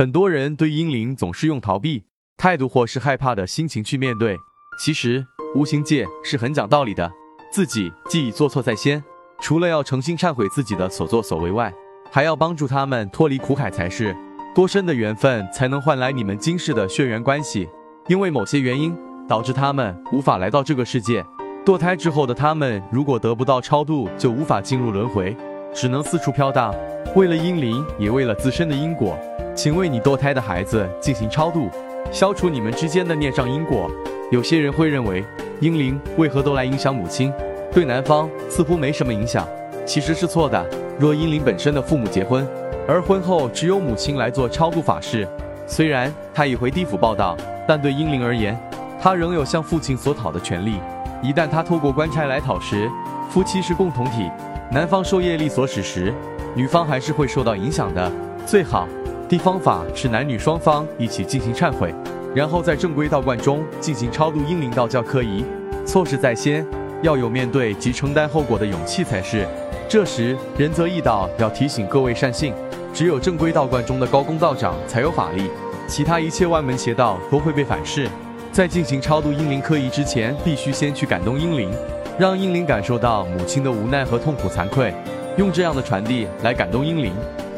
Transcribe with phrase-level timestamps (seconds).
[0.00, 2.04] 很多人对阴灵总是用逃避
[2.38, 4.34] 态度或是害怕的心情去面对，
[4.82, 7.12] 其实无形界是很讲道理的，
[7.52, 9.04] 自己既已做错在先，
[9.42, 11.70] 除了要诚心忏悔自己的所作所为外，
[12.10, 14.16] 还要帮助他们脱离苦海才是。
[14.54, 17.68] 多深的缘分才能换来你们今世的血缘关系？
[18.08, 18.96] 因为某些原因
[19.28, 21.22] 导致他们无法来到这个世界。
[21.62, 25.36] 堕胎之后的他们，如果得不到超度，就无法进入轮回，
[25.74, 26.74] 只能四处飘荡。
[27.14, 29.18] 为了阴灵，也为了自身的因果，
[29.54, 31.68] 请为你堕胎的孩子进行超度，
[32.10, 33.90] 消除你们之间的孽障因果。
[34.30, 35.24] 有些人会认为，
[35.60, 37.32] 阴灵为何都来影响母亲？
[37.72, 39.46] 对男方似乎没什么影响，
[39.84, 40.64] 其实是错的。
[40.98, 42.46] 若阴灵本身的父母结婚，
[42.86, 45.26] 而婚后只有母亲来做超度法事，
[45.66, 48.58] 虽然他已回地府报道，但对阴灵而言，
[49.00, 50.80] 他仍有向父亲索讨的权利。
[51.22, 52.90] 一旦他透过官差来讨时，
[53.28, 54.30] 夫妻是共同体，
[54.70, 56.14] 男方受业力所使时，
[56.54, 58.10] 女方还是会受到影响的。
[58.46, 58.88] 最好
[59.30, 61.94] 的方法是男女双方一起进行忏悔，
[62.34, 65.44] 然后在正规道观中进行超度英灵道教科仪。
[65.86, 66.66] 错事在先，
[67.00, 69.46] 要有面对及承担后果的勇气才是。
[69.88, 72.52] 这时仁泽义道要提醒各位善信，
[72.92, 75.48] 只有正规道观中的高公道长才有法力，
[75.86, 78.08] 其他一切歪门邪道都会被反噬。
[78.50, 81.70] 在进行超度英灵科仪之前，必须先去感动英灵，
[82.18, 84.92] 让英灵感受到母亲的无奈和痛苦惭愧，
[85.36, 87.12] 用这样的传递来感动英灵，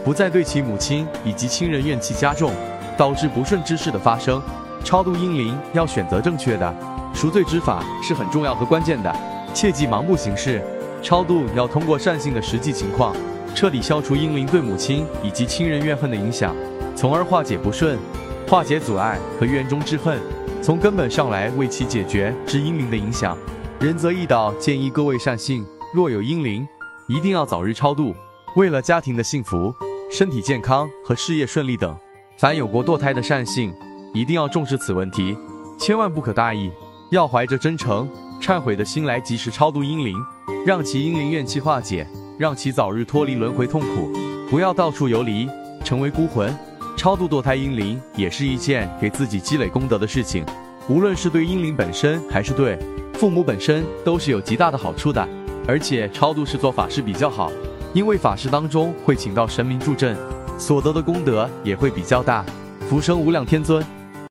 [0.04, 2.52] 不再对其母亲以及亲人怨气加重，
[2.96, 4.42] 导致不顺之事的发生。
[4.84, 6.74] 超度阴灵要选择正确的
[7.14, 9.14] 赎罪之法是很重要和关键的，
[9.54, 10.60] 切忌盲目行事。
[11.02, 13.14] 超度要通过善性的实际情况，
[13.54, 16.54] 彻底消除阴灵对母亲以及亲人怨恨的影响，
[16.96, 17.98] 从而化解不顺，
[18.48, 20.18] 化解阻碍和怨中之恨。
[20.60, 23.36] 从根本上来为其解决之阴灵的影响，
[23.80, 26.66] 仁泽义道建议各位善信，若有阴灵，
[27.08, 28.14] 一定要早日超度。
[28.54, 29.74] 为了家庭的幸福、
[30.12, 31.96] 身体健康和事业顺利等，
[32.36, 33.72] 凡有过堕胎的善信，
[34.12, 35.34] 一定要重视此问题，
[35.78, 36.70] 千万不可大意，
[37.10, 38.06] 要怀着真诚、
[38.38, 40.14] 忏悔的心来及时超度阴灵，
[40.66, 42.06] 让其阴灵怨气化解，
[42.38, 44.12] 让其早日脱离轮回痛苦，
[44.50, 45.48] 不要到处游离，
[45.82, 46.54] 成为孤魂。
[46.94, 50.44] 超度堕胎阴灵也是一件给自己积累功德的事情，
[50.90, 52.78] 无论是对阴灵本身，还是对
[53.14, 55.26] 父母本身，都是有极大的好处的。
[55.66, 57.50] 而且超度是做法事比较好，
[57.94, 60.16] 因为法事当中会请到神明助阵，
[60.58, 62.44] 所得的功德也会比较大，
[62.88, 63.84] 福生无量天尊。